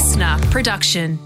[0.00, 1.18] LiSTNR production.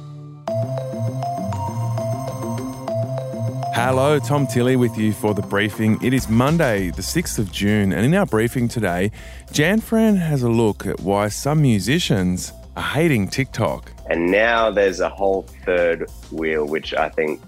[3.73, 5.97] Hello, Tom Tilley with you for the briefing.
[6.02, 9.12] It is Monday, the 6th of June, and in our briefing today,
[9.52, 13.93] Jan Fran has a look at why some musicians are hating TikTok.
[14.11, 17.41] And now there's a whole third wheel, which I think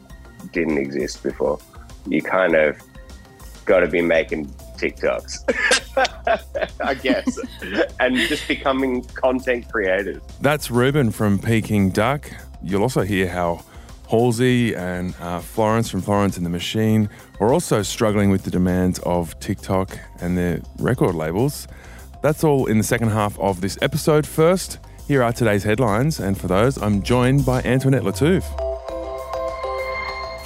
[0.53, 1.59] didn't exist before.
[2.07, 2.81] You kind of
[3.65, 4.45] got to be making
[4.77, 5.45] TikToks,
[6.81, 7.39] I guess,
[8.01, 10.23] and just becoming content creators.
[10.41, 12.31] That's Reuben from Peking Duk.
[12.63, 13.65] You'll also hear how
[14.09, 17.09] Halsey and uh, Florence from Florence and the Machine
[17.41, 21.67] are also struggling with the demands of TikTok and their record labels.
[22.23, 24.27] That's all in the second half of this episode.
[24.27, 28.66] First, here are today's headlines, and for those, I'm joined by Antoinette Lattouf.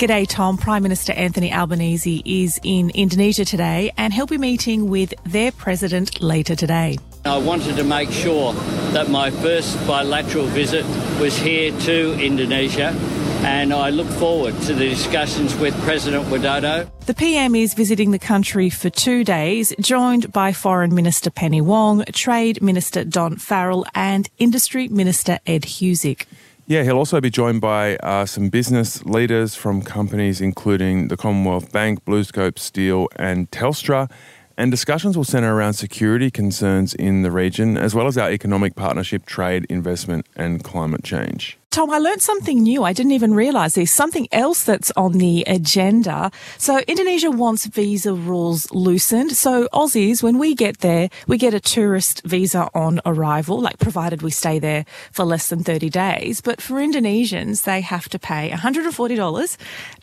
[0.01, 0.57] G'day, Tom.
[0.57, 6.23] Prime Minister Anthony Albanese is in Indonesia today and he'll be meeting with their president
[6.23, 6.97] later today.
[7.27, 8.55] I wanted to make sure
[8.95, 10.87] that my first bilateral visit
[11.21, 12.97] was here to Indonesia
[13.43, 16.91] and I look forward to the discussions with President Widodo.
[17.05, 22.05] The PM is visiting the country for two days, joined by Foreign Minister Penny Wong,
[22.13, 26.25] Trade Minister Don Farrell, and Industry Minister Ed Husic.
[26.71, 31.73] Yeah, he'll also be joined by uh, some business leaders from companies including the Commonwealth
[31.73, 34.09] Bank, BlueScope Steel, and Telstra.
[34.57, 38.77] And discussions will centre around security concerns in the region, as well as our economic
[38.77, 41.59] partnership, trade, investment, and climate change.
[41.71, 42.83] Tom, I learned something new.
[42.83, 46.33] I didn't even realise there's something else that's on the agenda.
[46.59, 49.37] So Indonesia wants visa rules loosened.
[49.37, 54.21] So Aussies, when we get there, we get a tourist visa on arrival, like provided
[54.21, 56.41] we stay there for less than 30 days.
[56.41, 59.57] But for Indonesians, they have to pay $140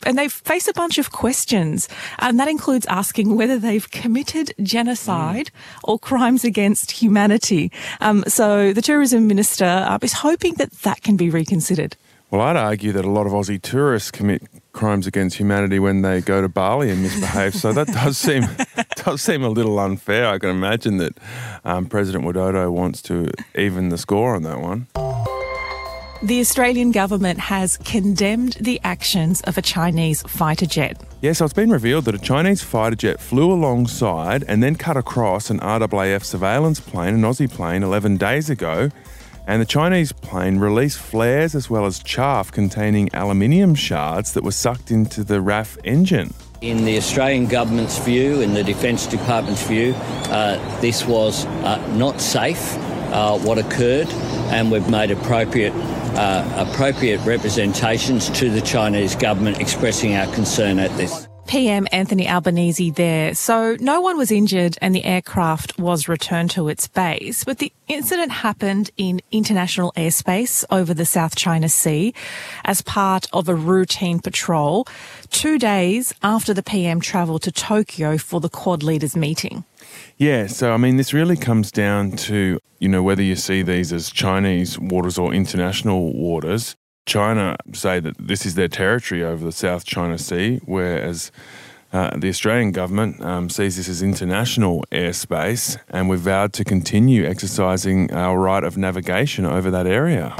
[0.06, 1.86] and they face a bunch of questions.
[2.18, 5.80] And that includes asking whether they've committed genocide mm.
[5.84, 7.70] or crimes against humanity.
[8.00, 11.96] Um, so the tourism minister uh, is hoping that that can be reconsidered considered?
[12.30, 14.42] Well, I'd argue that a lot of Aussie tourists commit
[14.72, 17.54] crimes against humanity when they go to Bali and misbehave.
[17.54, 18.44] so that does seem
[18.96, 20.28] does seem a little unfair.
[20.28, 21.18] I can imagine that
[21.64, 24.86] um, President Widodo wants to even the score on that one.
[26.22, 30.96] The Australian government has condemned the actions of a Chinese fighter jet.
[31.00, 34.76] Yes, yeah, so it's been revealed that a Chinese fighter jet flew alongside and then
[34.76, 38.90] cut across an RAAF surveillance plane, an Aussie plane, 11 days ago
[39.48, 44.52] and the Chinese plane released flares as well as chaff containing aluminium shards that were
[44.52, 46.34] sucked into the RAAF engine.
[46.60, 52.20] In the Australian government's view, in the Defence Department's view, uh, this was uh, not
[52.20, 54.08] safe, uh, what occurred,
[54.52, 55.72] and we've made appropriate
[56.18, 61.27] uh, appropriate representations to the Chinese government expressing our concern at this.
[61.48, 63.34] PM Anthony Albanese there.
[63.34, 67.42] So no one was injured and the aircraft was returned to its base.
[67.42, 72.12] But the incident happened in international airspace over the South China Sea
[72.64, 74.86] as part of a routine patrol
[75.30, 79.64] two days after the PM travelled to Tokyo for the Quad leaders meeting.
[80.18, 83.92] Yeah, so I mean, this really comes down to, you know, whether you see these
[83.92, 86.76] as Chinese waters or international waters.
[87.08, 91.32] China say that this is their territory over the South China Sea, whereas
[91.92, 97.24] uh, the Australian government um, sees this as international airspace, and we've vowed to continue
[97.24, 100.36] exercising our right of navigation over that area.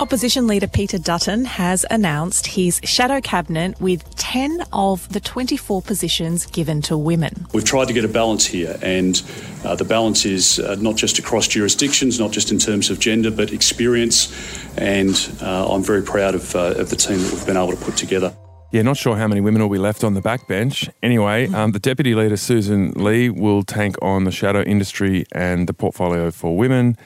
[0.00, 6.46] Opposition leader Peter Dutton has announced his shadow cabinet with 10 of the 24 positions
[6.46, 7.46] given to women.
[7.52, 9.22] We've tried to get a balance here, and
[9.62, 13.30] uh, the balance is uh, not just across jurisdictions, not just in terms of gender,
[13.30, 14.34] but experience.
[14.78, 17.84] And uh, I'm very proud of, uh, of the team that we've been able to
[17.84, 18.34] put together.
[18.72, 20.88] Yeah, not sure how many women will be left on the backbench.
[21.02, 25.74] Anyway, um, the Deputy Leader, Susan Lee, will tank on the shadow industry and the
[25.74, 26.96] portfolio for women.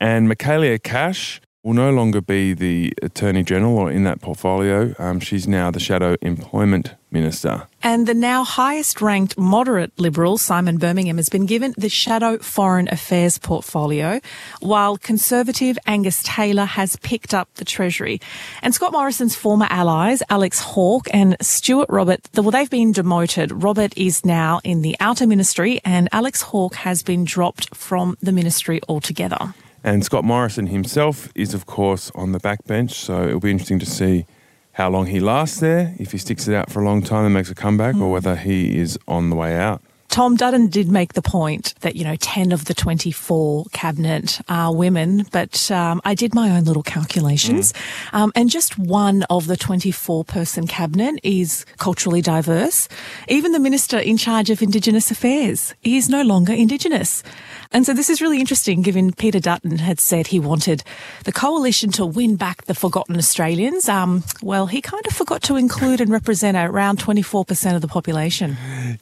[0.00, 4.94] And Michaelia Cash will no longer be the Attorney General or in that portfolio.
[4.98, 7.66] Um, she's now the Shadow Employment Minister.
[7.82, 12.88] And the now highest ranked moderate Liberal, Simon Birmingham, has been given the Shadow Foreign
[12.88, 14.20] Affairs portfolio,
[14.60, 18.20] while Conservative Angus Taylor has picked up the Treasury.
[18.62, 23.50] And Scott Morrison's former allies, Alex Hawke and Stuart Robert, well, they've been demoted.
[23.62, 28.32] Robert is now in the Outer Ministry, and Alex Hawke has been dropped from the
[28.32, 29.54] ministry altogether.
[29.82, 33.86] And Scott Morrison himself is, of course, on the backbench, so it'll be interesting to
[33.86, 34.26] see
[34.72, 37.34] how long he lasts there, if he sticks it out for a long time and
[37.34, 38.02] makes a comeback, mm.
[38.02, 39.82] or whether he is on the way out.
[40.10, 44.74] Tom Dutton did make the point that, you know, 10 of the 24 cabinet are
[44.74, 47.72] women, but um, I did my own little calculations.
[47.72, 48.14] Mm.
[48.14, 52.88] Um, and just one of the 24 person cabinet is culturally diverse.
[53.28, 57.22] Even the minister in charge of Indigenous Affairs is no longer Indigenous.
[57.70, 60.82] And so this is really interesting given Peter Dutton had said he wanted
[61.24, 63.88] the coalition to win back the forgotten Australians.
[63.88, 68.56] Um, well, he kind of forgot to include and represent around 24% of the population.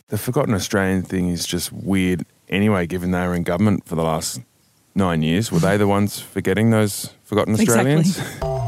[0.08, 0.52] The forgotten
[0.98, 4.40] Australian thing is just weird anyway, given they were in government for the last
[4.94, 5.52] nine years.
[5.52, 8.18] Were they the ones forgetting those forgotten Australians?
[8.18, 8.50] Exactly.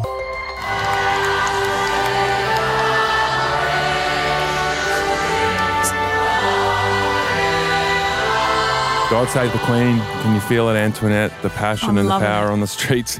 [9.11, 9.99] God save the Queen.
[9.99, 11.33] Can you feel it, Antoinette?
[11.43, 12.53] The passion and the power it.
[12.53, 13.19] on the streets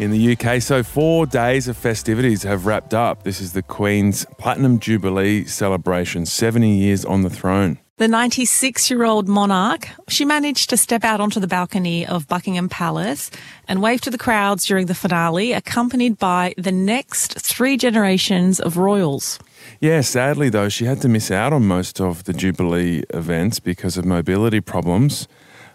[0.00, 0.60] in the UK.
[0.60, 3.22] So, four days of festivities have wrapped up.
[3.22, 7.78] This is the Queen's Platinum Jubilee celebration, 70 years on the throne.
[7.98, 12.68] The 96 year old monarch, she managed to step out onto the balcony of Buckingham
[12.68, 13.30] Palace
[13.68, 18.76] and wave to the crowds during the finale, accompanied by the next three generations of
[18.76, 19.38] royals.
[19.80, 23.96] Yeah, sadly, though, she had to miss out on most of the Jubilee events because
[23.96, 25.28] of mobility problems.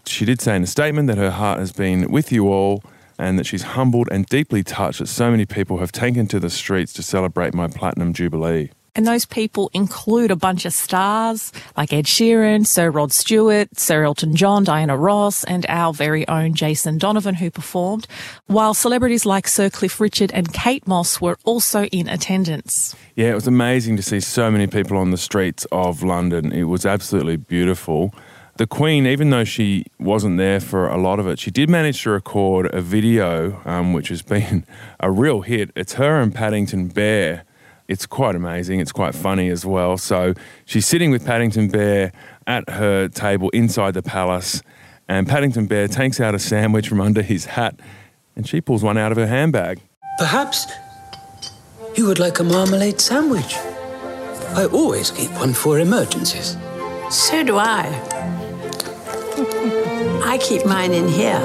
[0.06, 2.84] She did say in a statement that her heart has been with you all
[3.18, 6.50] and that she's humbled and deeply touched that so many people have taken to the
[6.50, 8.72] streets to celebrate my Platinum Jubilee.
[8.96, 14.04] And those people include a bunch of stars like Ed Sheeran, Sir Rod Stewart, Sir
[14.04, 18.06] Elton John, Diana Ross, and our very own Jason Donovan who performed,
[18.46, 22.96] while celebrities like Sir Cliff Richard and Kate Moss were also in attendance.
[23.16, 26.52] Yeah, it was amazing to see so many people on the streets of London.
[26.52, 28.14] It was absolutely beautiful.
[28.58, 32.04] The Queen, even though she wasn't there for a lot of it, she did manage
[32.04, 34.68] to record a video, um, which has been
[35.00, 35.72] a real hit.
[35.76, 37.46] It's her and Paddington Bear
[37.94, 38.80] it's quite amazing.
[38.80, 39.98] It's quite funny as well.
[39.98, 40.34] So
[40.66, 42.12] she's sitting with Paddington Bear
[42.48, 44.62] at her table inside the palace,
[45.08, 47.80] and Paddington Bear takes out a sandwich from under his hat,
[48.36, 49.80] and she pulls one out of her handbag.
[50.18, 50.66] Perhaps
[51.96, 53.56] you would like a marmalade sandwich.
[54.56, 56.58] I always keep one for emergencies.
[57.12, 57.84] So do I.
[60.26, 61.40] I keep mine in here.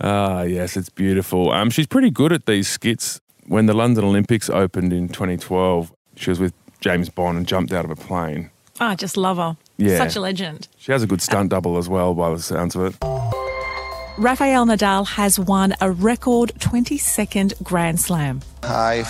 [0.00, 1.50] Ah, yes, it's beautiful.
[1.50, 6.30] Um, she's pretty good at these skits when the London Olympics opened in 2012, she
[6.30, 8.50] was with James Bond and jumped out of a plane.
[8.78, 9.56] I just love her.
[9.78, 9.98] Yeah.
[9.98, 10.68] Such a legend.
[10.76, 12.94] She has a good stunt double as well, by the sounds of it.
[14.18, 18.40] Rafael Nadal has won a record 22nd Grand Slam.
[18.62, 19.04] I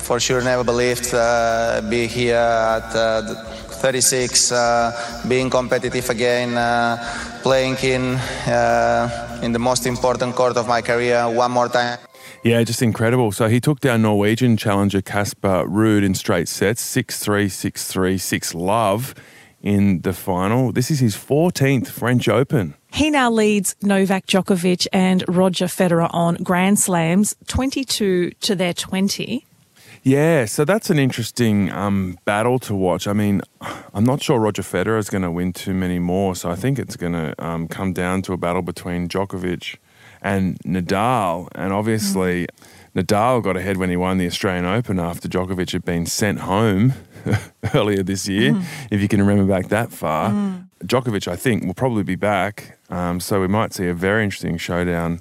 [0.00, 3.34] for sure never believed uh, be here at uh,
[3.82, 6.96] 36, uh, being competitive again, uh,
[7.42, 8.14] playing in
[8.46, 11.98] uh, in the most important court of my career one more time.
[12.46, 13.32] Yeah, just incredible.
[13.32, 18.16] So he took down Norwegian challenger Casper Ruud in straight sets 6 3, 6 3,
[18.16, 19.16] 6 love
[19.62, 20.70] in the final.
[20.70, 22.74] This is his 14th French Open.
[22.92, 29.44] He now leads Novak Djokovic and Roger Federer on Grand Slams 22 to their 20.
[30.04, 33.08] Yeah, so that's an interesting um, battle to watch.
[33.08, 33.42] I mean,
[33.92, 36.78] I'm not sure Roger Federer is going to win too many more, so I think
[36.78, 39.78] it's going to um, come down to a battle between Djokovic
[40.26, 41.48] and Nadal.
[41.54, 43.02] And obviously, mm.
[43.02, 46.94] Nadal got ahead when he won the Australian Open after Djokovic had been sent home
[47.74, 48.64] earlier this year, mm.
[48.90, 50.30] if you can remember back that far.
[50.30, 50.68] Mm.
[50.84, 52.78] Djokovic, I think, will probably be back.
[52.90, 55.20] Um, so we might see a very interesting showdown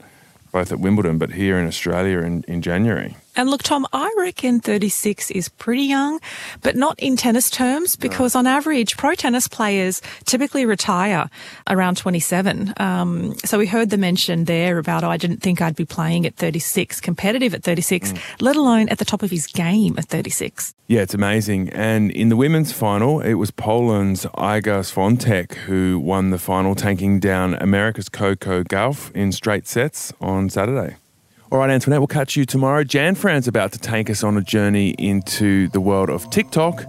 [0.51, 3.15] both at Wimbledon but here in Australia in, in January.
[3.35, 6.19] And look, Tom, I reckon 36 is pretty young,
[6.61, 8.39] but not in tennis terms because no.
[8.39, 11.29] on average, pro tennis players typically retire
[11.69, 12.73] around 27.
[12.77, 16.25] Um, so we heard the mention there about, oh, I didn't think I'd be playing
[16.25, 18.41] at 36, competitive at 36, mm.
[18.41, 20.73] let alone at the top of his game at 36.
[20.87, 21.69] Yeah, it's amazing.
[21.69, 27.19] And in the women's final, it was Poland's Iga Swiatek who won the final, tanking
[27.19, 30.97] down America's Coco Gauff in straight sets on Saturday.
[31.55, 32.83] All right, Antoinette, we'll catch you tomorrow.
[32.83, 36.83] Jan Fran's about to take us on a journey into the world of TikTok,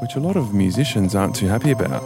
[0.00, 2.00] which a lot of musicians aren't too happy about.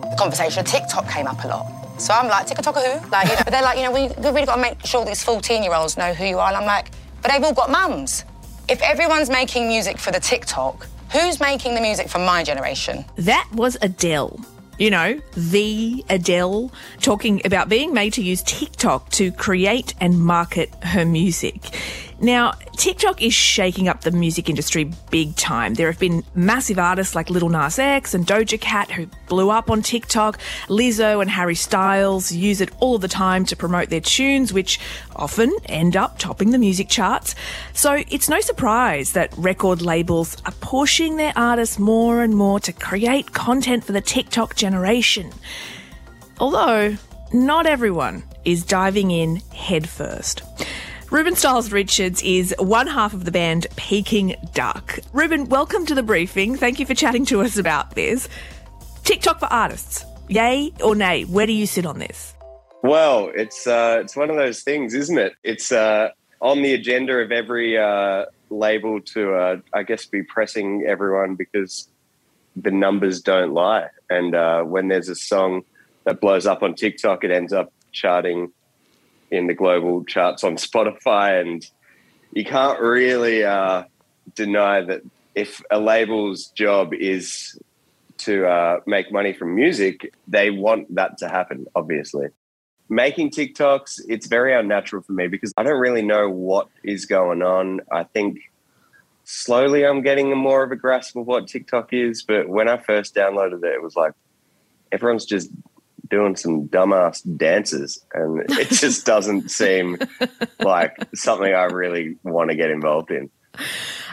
[0.00, 2.00] The conversation of TikTok came up a lot.
[2.00, 3.10] So I'm like, TikTok who?
[3.10, 5.04] Like, you know, but they're like, you know, we, we really got to make sure
[5.04, 6.48] these 14 year olds know who you are.
[6.48, 8.24] And I'm like, but they've all got mums.
[8.70, 13.06] If everyone's making music for the TikTok, Who's making the music for my generation?
[13.16, 14.38] That was Adele.
[14.78, 16.70] You know, the Adele
[17.00, 21.74] talking about being made to use TikTok to create and market her music.
[22.20, 25.74] Now, TikTok is shaking up the music industry big time.
[25.74, 29.70] There have been massive artists like Lil Nas X and Doja Cat who blew up
[29.70, 30.38] on TikTok.
[30.68, 34.78] Lizzo and Harry Styles use it all the time to promote their tunes, which
[35.16, 37.34] often end up topping the music charts.
[37.72, 42.72] So it's no surprise that record labels are pushing their artists more and more to
[42.74, 45.32] create content for the TikTok generation.
[46.38, 46.98] Although,
[47.32, 50.42] not everyone is diving in headfirst.
[51.08, 54.98] Reuben Styles Richards is one half of the band Peking Duk.
[55.12, 56.56] Reuben, welcome to the briefing.
[56.56, 58.28] Thank you for chatting to us about this.
[59.04, 61.22] TikTok for artists, yay or nay?
[61.22, 62.34] Where do you sit on this?
[62.82, 65.34] Well, it's uh, it's one of those things, isn't it?
[65.44, 66.08] It's uh,
[66.40, 71.88] on the agenda of every uh, label to, uh, I guess, be pressing everyone because
[72.56, 73.90] the numbers don't lie.
[74.10, 75.62] And uh, when there's a song
[76.02, 78.52] that blows up on TikTok, it ends up charting
[79.30, 81.68] in the global charts on Spotify, and
[82.32, 83.84] you can't really uh,
[84.34, 85.02] deny that
[85.34, 87.58] if a label's job is
[88.18, 92.28] to uh, make money from music, they want that to happen, obviously.
[92.88, 97.42] Making TikToks, it's very unnatural for me because I don't really know what is going
[97.42, 97.80] on.
[97.92, 98.38] I think
[99.24, 103.14] slowly I'm getting more of a grasp of what TikTok is, but when I first
[103.14, 104.12] downloaded it, it was like
[104.92, 105.50] everyone's just
[106.10, 109.98] doing some dumbass dances, and it just doesn't seem
[110.60, 113.30] like something I really want to get involved in.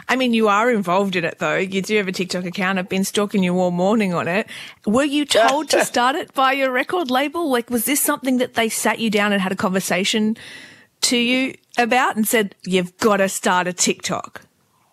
[0.08, 1.56] I mean, you are involved in it though.
[1.56, 2.78] You do have a TikTok account.
[2.78, 4.48] I've been stalking you all morning on it.
[4.86, 7.50] Were you told to start it by your record label?
[7.50, 10.36] Like, was this something that they sat you down and had a conversation
[11.02, 14.42] to you about and said, you've got to start a TikTok?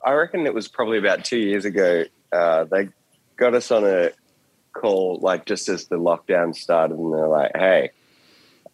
[0.06, 2.06] I reckon it was probably about two years ago.
[2.32, 2.90] Uh, they
[3.38, 4.12] got us on a
[4.74, 7.92] call like just as the lockdown started, and they're like, "Hey,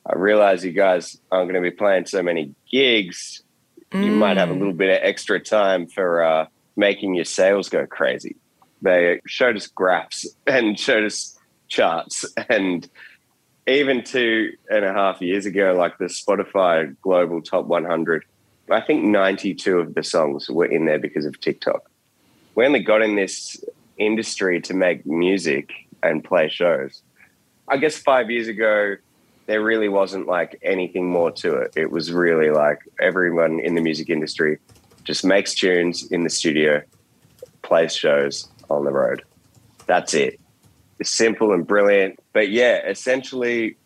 [0.06, 3.44] I realize you guys aren't going to be playing so many gigs.
[3.92, 4.06] Mm.
[4.06, 7.86] You might have a little bit of extra time for uh, making your sales go
[7.86, 8.36] crazy."
[8.82, 11.38] They showed us graphs and showed us
[11.68, 12.88] charts, and
[13.68, 18.24] even two and a half years ago, like the Spotify Global Top 100,
[18.70, 21.90] I think 92 of the songs were in there because of TikTok.
[22.56, 23.64] We only got in this
[23.98, 25.72] industry to make music
[26.04, 27.02] and play shows.
[27.68, 28.96] I guess five years ago,
[29.48, 31.74] there really wasn't like anything more to it.
[31.76, 34.60] It was really like everyone in the music industry
[35.04, 36.82] just makes tunes in the studio,
[37.62, 39.24] plays shows on the road.
[39.86, 40.40] That's it.
[41.00, 42.20] It's simple and brilliant.
[42.34, 43.78] But yeah, essentially,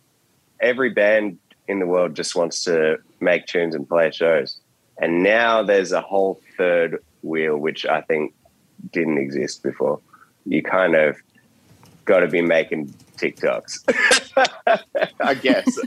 [0.59, 1.37] every band
[1.67, 4.59] in the world just wants to make tunes and play shows.
[4.99, 8.33] And now there's a whole third wheel, which I think
[8.91, 9.99] didn't exist before.
[10.45, 11.17] You kind of
[12.05, 13.83] got to be making TikToks,
[15.19, 15.79] I guess,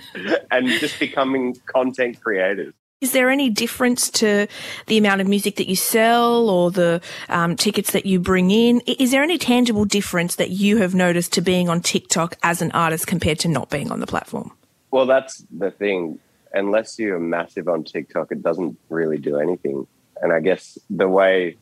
[0.50, 2.74] and just becoming content creators.
[3.00, 4.46] Is there any difference to
[4.86, 8.80] the amount of music that you sell or the um, tickets that you bring in?
[8.86, 12.70] Is there any tangible difference that you have noticed to being on TikTok as an
[12.72, 14.52] artist compared to not being on the platform?
[14.90, 16.18] Well, that's the thing.
[16.54, 19.86] Unless you're massive on TikTok, it doesn't really do anything.
[20.22, 21.58] And I guess the way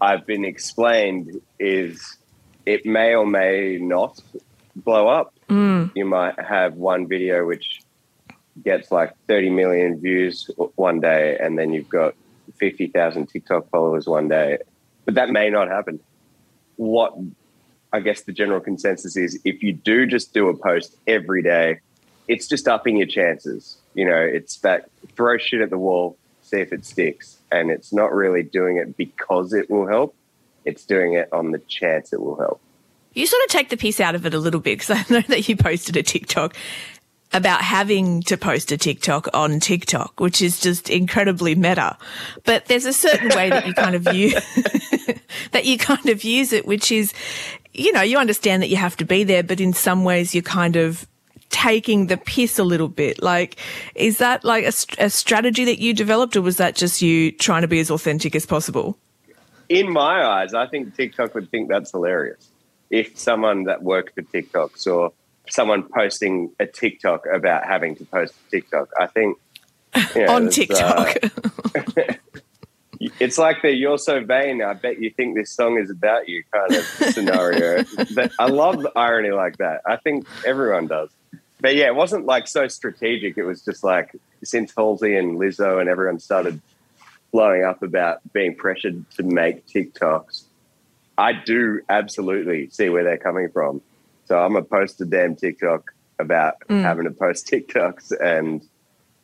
[0.00, 2.16] I've been explained is
[2.66, 4.20] it may or may not
[4.74, 5.32] blow up.
[5.48, 5.92] Mm.
[5.94, 7.80] You might have one video which
[8.62, 12.14] gets like 30 million views one day, and then you've got
[12.56, 14.58] 50,000 TikTok followers one day.
[15.04, 16.00] But that may not happen.
[16.76, 17.14] What
[17.92, 21.80] I guess the general consensus is if you do just do a post every day,
[22.28, 23.78] it's just upping your chances.
[23.94, 27.38] You know, it's that throw shit at the wall, see if it sticks.
[27.52, 30.14] And it's not really doing it because it will help
[30.66, 32.60] it's doing it on the chance it will help.
[33.14, 35.22] You sort of take the piece out of it a little bit because I know
[35.28, 36.54] that you posted a TikTok
[37.32, 41.96] about having to post a TikTok on TikTok, which is just incredibly meta.
[42.44, 44.34] But there's a certain way that you kind of use
[45.52, 47.12] that you kind of use it, which is,
[47.72, 50.42] you know, you understand that you have to be there, but in some ways you're
[50.42, 51.06] kind of
[51.50, 53.22] taking the piss a little bit.
[53.22, 53.56] Like,
[53.94, 57.62] is that like a, a strategy that you developed, or was that just you trying
[57.62, 58.98] to be as authentic as possible?
[59.68, 62.50] In my eyes, I think TikTok would think that's hilarious.
[62.90, 65.10] If someone that worked for TikTok saw
[65.48, 69.38] someone posting a TikTok about having to post a TikTok, I think
[70.14, 71.16] you know, on TikTok.
[71.24, 72.02] Uh,
[73.20, 76.44] it's like the "You're so vain." I bet you think this song is about you
[76.52, 77.84] kind of scenario.
[78.14, 79.82] But I love the irony like that.
[79.86, 81.10] I think everyone does.
[81.60, 83.38] But yeah, it wasn't like so strategic.
[83.38, 86.60] It was just like since Halsey and Lizzo and everyone started
[87.36, 90.44] blowing up about being pressured to make TikToks,
[91.18, 93.82] I do absolutely see where they're coming from.
[94.24, 96.80] So I'm gonna post a damn TikTok about mm.
[96.80, 98.66] having to post TikToks and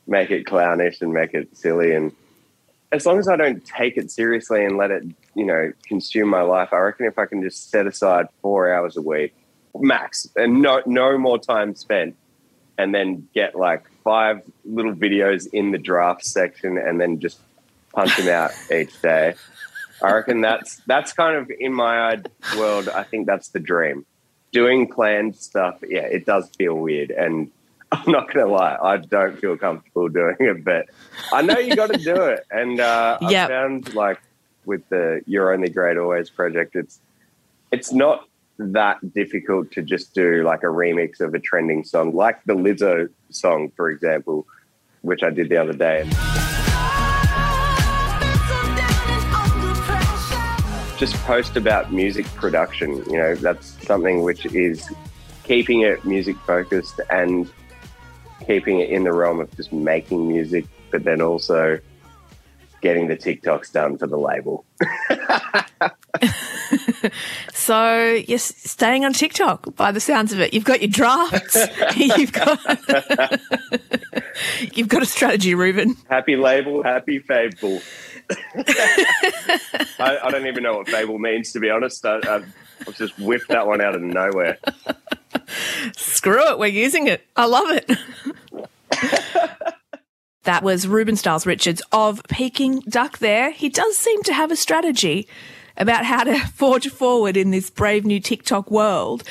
[0.07, 2.13] make it clownish and make it silly and
[2.93, 5.05] as long as I don't take it seriously and let it,
[5.35, 8.99] you know, consume my life, I reckon if I can just set aside four hours
[8.99, 9.35] a week,
[9.75, 12.15] max, and no no more time spent,
[12.77, 17.39] and then get like five little videos in the draft section, and then just
[17.95, 19.35] punch them out each day.
[20.03, 22.21] I reckon that's that's kind of in my
[22.57, 22.89] world.
[22.89, 24.05] I think that's the dream.
[24.51, 27.51] Doing planned stuff, yeah, it does feel weird, and
[27.93, 30.87] I'm not gonna lie, I don't feel comfortable doing it, but
[31.33, 32.45] I know you got to do it.
[32.51, 33.45] And uh, Yep.
[33.45, 34.21] I found like
[34.65, 36.99] with the "You're Only Great Always" project, it's
[37.71, 38.27] it's not
[38.59, 43.09] that difficult to just do like a remix of a trending song, like the Lizzo
[43.31, 44.47] song, for example,
[45.03, 46.09] which I did the other day.
[51.03, 53.05] Just post about music production.
[53.11, 54.89] You know, that's something which is
[55.43, 57.51] keeping it music focused and
[58.47, 61.81] keeping it in the realm of just making music, but then also
[62.83, 64.65] getting the TikToks done for the label.
[67.63, 70.53] So you're staying on TikTok by the sounds of it.
[70.53, 71.57] You've got your drafts.
[71.97, 72.59] you've got
[74.75, 75.97] you've got a strategy, Reuben.
[76.11, 77.81] Happy label, happy Fable.
[79.99, 82.05] I, I don't even know what Fable means, to be honest.
[82.05, 82.37] I, I,
[82.87, 84.59] I've just whipped that one out of nowhere.
[85.97, 87.27] Screw it, we're using it.
[87.37, 87.91] I love it.
[90.45, 93.51] that was Reuben Styles Richards of Peking Duk there.
[93.51, 95.29] He does seem to have a strategy
[95.77, 99.25] about how to forge forward in this brave new TikTok world.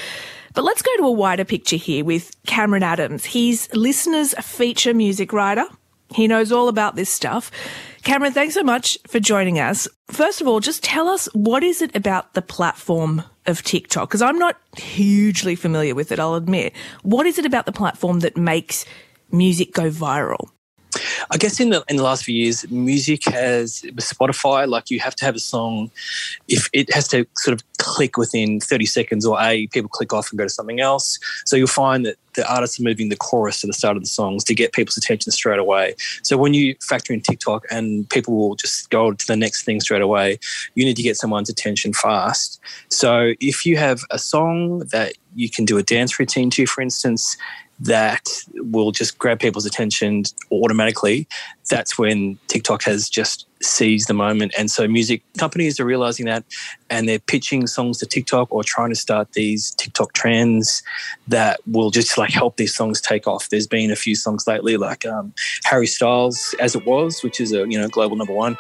[0.54, 3.26] But let's go to a wider picture here with Cameron Adams.
[3.26, 5.66] He's LiSTNR's feature music writer.
[6.14, 7.52] He knows all about this stuff.
[8.04, 9.88] Cameron, thanks so much for joining us.
[10.10, 14.10] First of all, just tell us what is it about the platform of TikTok?
[14.10, 16.74] Because I'm not hugely familiar with it, I'll admit.
[17.04, 18.86] What is it about the platform that makes
[19.32, 20.50] music go viral?
[21.30, 24.68] I guess in the in the last few years, music has with Spotify.
[24.68, 25.92] Like you have to have a song,
[26.48, 30.32] if it has to sort of click within thirty seconds, or a people click off
[30.32, 31.20] and go to something else.
[31.46, 34.10] So you'll find that the artists are moving the chorus to the start of the
[34.10, 35.96] songs to get people's attention straight away.
[36.24, 39.82] So when you factor in TikTok and people will just go to the next thing
[39.82, 40.40] straight away,
[40.76, 42.60] you need to get someone's attention fast.
[42.90, 46.82] So if you have a song that you can do a dance routine to, for
[46.82, 47.38] instance,
[47.82, 51.28] that will just grab people's attention automatically,
[51.70, 54.54] that's when TikTok has just seized the moment.
[54.58, 56.44] And so music companies are realizing that
[56.90, 60.84] and they're pitching songs to TikTok or trying to start these TikTok trends
[61.28, 63.50] that will just like help these songs take off.
[63.50, 67.52] There's been a few songs lately like um, Harry Styles As It Was, which is
[67.52, 68.58] a you know global number one.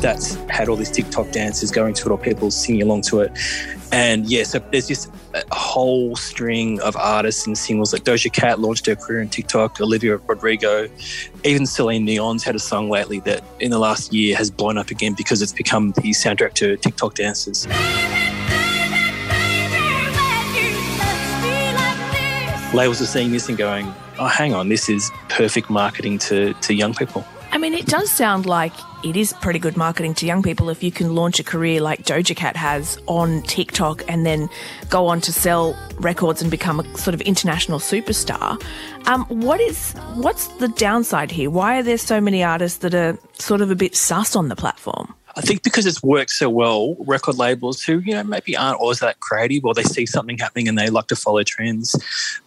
[0.00, 3.32] That's had all these TikTok dances going to it or people singing along to it.
[3.92, 8.58] And yeah, so there's just a whole string of artists and singles like Doja Cat
[8.60, 10.88] launched her career in TikTok, Olivia Rodrigo,
[11.44, 14.90] even Celine Dion's had a song lately that in the last year has blown up
[14.90, 17.66] again because it's become the soundtrack to TikTok dances.
[22.74, 23.86] Labels are seeing this and going,
[24.18, 27.24] oh, hang on, this is perfect marketing to, to young people.
[27.52, 28.72] I mean, it does sound like
[29.06, 32.02] it is pretty good marketing to young people if you can launch a career like
[32.02, 34.48] Doja Cat has on TikTok and then
[34.90, 38.60] go on to sell records and become a sort of international superstar.
[39.06, 41.50] Um, what is what's the downside here?
[41.50, 44.56] Why are there so many artists that are sort of a bit sus on the
[44.56, 45.14] platform?
[45.36, 48.98] I think because it's worked so well, record labels who, you know, maybe aren't always
[49.00, 51.94] that creative or they see something happening and they like to follow trends,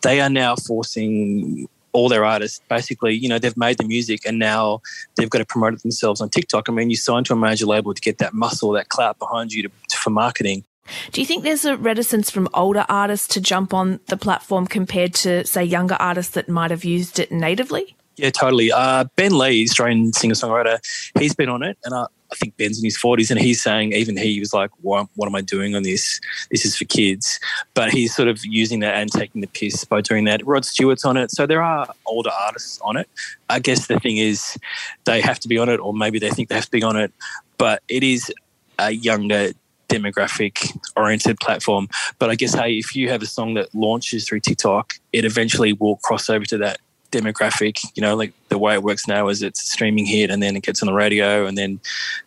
[0.01, 4.39] they are now forcing all their artists basically, you know, they've made the music and
[4.39, 4.81] now
[5.15, 6.69] they've got to promote it themselves on TikTok.
[6.69, 9.53] I mean, you sign to a major label to get that muscle, that clout behind
[9.53, 10.65] you to, for marketing.
[11.11, 15.13] Do you think there's a reticence from older artists to jump on the platform compared
[15.15, 17.95] to, say, younger artists that might have used it natively?
[18.15, 18.71] Yeah, totally.
[18.71, 20.79] Uh, ben Lee, Australian singer songwriter,
[21.17, 23.93] he's been on it, and I, I think Ben's in his forties, and he's saying
[23.93, 26.19] even he was like, what, "What am I doing on this?
[26.51, 27.39] This is for kids."
[27.73, 30.45] But he's sort of using that and taking the piss by doing that.
[30.45, 33.09] Rod Stewart's on it, so there are older artists on it.
[33.49, 34.57] I guess the thing is,
[35.05, 36.95] they have to be on it, or maybe they think they have to be on
[36.95, 37.11] it,
[37.57, 38.31] but it is
[38.77, 39.51] a younger
[39.89, 41.89] demographic oriented platform.
[42.19, 45.73] But I guess, hey, if you have a song that launches through TikTok, it eventually
[45.73, 46.79] will cross over to that
[47.11, 47.83] demographic.
[47.95, 50.63] You know, like the way it works now is it's streaming hit and then it
[50.63, 51.79] gets on the radio and then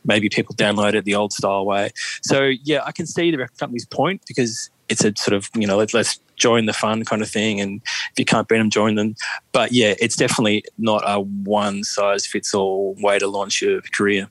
[0.05, 1.91] maybe people download it the old style way.
[2.23, 5.67] So, yeah, I can see the record company's point because it's a sort of, you
[5.67, 7.61] know, let's, let's join the fun kind of thing.
[7.61, 7.81] And
[8.13, 9.15] if you can't beat them, join them.
[9.53, 14.29] But yeah, it's definitely not a one size fits all way to launch your career.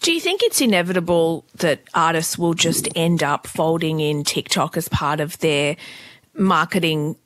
[0.00, 4.88] Do you think it's inevitable that artists will just end up folding in TikTok as
[4.88, 5.76] part of their
[6.34, 7.16] marketing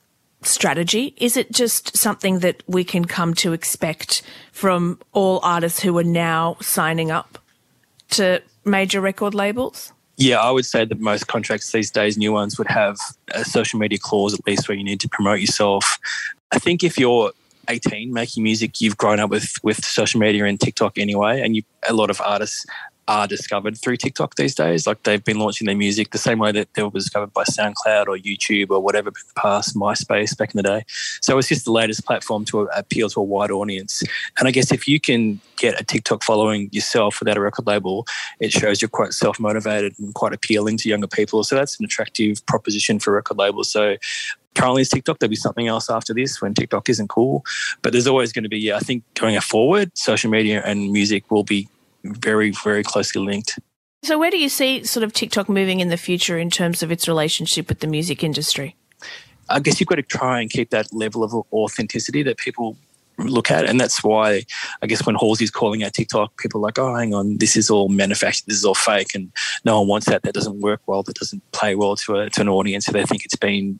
[0.46, 1.14] strategy?
[1.16, 6.04] Is it just something that we can come to expect from all artists who are
[6.04, 7.38] now signing up
[8.10, 9.92] to major record labels?
[10.16, 12.96] Yeah, I would say that most contracts these days, new ones, would have
[13.34, 15.98] a social media clause at least where you need to promote yourself.
[16.52, 17.32] I think if you're
[17.68, 21.62] 18 making music, you've grown up with with social media and TikTok anyway, and you
[21.88, 22.64] a lot of artists
[23.08, 24.86] are discovered through TikTok these days.
[24.86, 28.08] Like they've been launching their music the same way that they were discovered by SoundCloud
[28.08, 30.84] or YouTube or whatever in the past MySpace back in the day.
[31.20, 34.02] So it's just the latest platform to appeal to a wide audience.
[34.38, 38.06] And I guess if you can get a TikTok following yourself without a record label,
[38.40, 41.44] it shows you're quite self motivated and quite appealing to younger people.
[41.44, 43.70] So that's an attractive proposition for record labels.
[43.70, 43.96] So
[44.56, 45.20] currently it's TikTok.
[45.20, 47.44] There'll be something else after this when TikTok isn't cool.
[47.82, 51.30] But there's always going to be, yeah, I think going forward, social media and music
[51.30, 51.68] will be
[52.04, 53.58] very, very closely linked.
[54.02, 56.92] So, where do you see sort of TikTok moving in the future in terms of
[56.92, 58.76] its relationship with the music industry?
[59.48, 62.76] I guess you've got to try and keep that level of authenticity that people
[63.18, 63.64] look at.
[63.64, 64.42] And that's why
[64.82, 67.70] I guess when Halsey's calling out TikTok, people are like, oh, hang on, this is
[67.70, 69.14] all manufactured, this is all fake.
[69.14, 69.32] And
[69.64, 70.22] no one wants that.
[70.22, 71.02] That doesn't work well.
[71.02, 72.86] That doesn't play well to, a, to an audience.
[72.86, 73.78] So they think it's been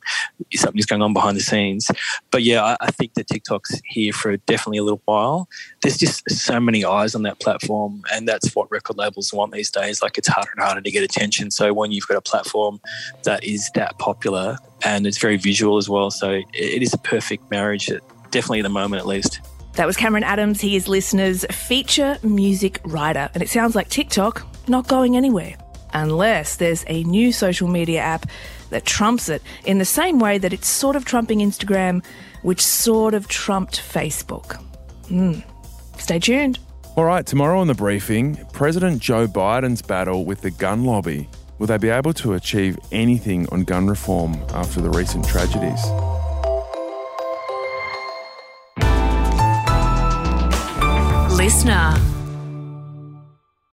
[0.53, 1.89] something's going on behind the scenes.
[2.31, 5.47] But yeah, I, I think that TikTok's here for definitely a little while.
[5.81, 8.03] There's just so many eyes on that platform.
[8.13, 10.01] And that's what record labels want these days.
[10.01, 11.51] Like it's harder and harder to get attention.
[11.51, 12.79] So when you've got a platform
[13.23, 16.11] that is that popular and it's very visual as well.
[16.11, 17.89] So it is a perfect marriage
[18.31, 19.41] definitely at the moment at least.
[19.73, 20.59] That was Cameron Adams.
[20.59, 23.29] He is LiSTNR's feature music writer.
[23.33, 25.55] And it sounds like TikTok not going anywhere.
[25.93, 28.25] Unless there's a new social media app
[28.71, 32.03] that trumps it in the same way that it's sort of trumping Instagram,
[32.41, 34.55] which sort of trumped Facebook.
[35.07, 35.41] Hmm.
[35.99, 36.59] Stay tuned.
[36.95, 41.29] All right, tomorrow on the briefing, President Joe Biden's battle with the gun lobby.
[41.59, 45.83] Will they be able to achieve anything on gun reform after the recent tragedies?
[51.57, 52.16] LiSTNR.